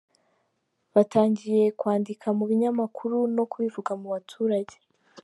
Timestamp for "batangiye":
0.93-1.63